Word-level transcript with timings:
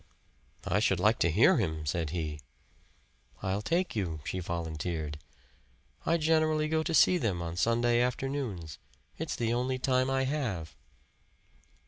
"I 0.65 0.79
should 0.79 0.99
like 0.99 1.19
to 1.19 1.29
hear 1.29 1.57
him," 1.57 1.85
said 1.85 2.09
he. 2.09 2.39
"I'll 3.43 3.61
take 3.61 3.95
you," 3.95 4.21
she 4.23 4.39
volunteered. 4.39 5.19
"I 6.07 6.17
generally 6.17 6.67
go 6.67 6.81
to 6.81 6.93
see 6.95 7.19
them 7.19 7.39
on 7.39 7.55
Sunday 7.55 8.01
afternoons. 8.01 8.79
It's 9.19 9.35
the 9.35 9.53
only 9.53 9.77
time 9.77 10.09
I 10.09 10.23
have." 10.23 10.75